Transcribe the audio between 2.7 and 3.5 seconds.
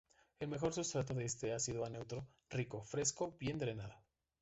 fresco,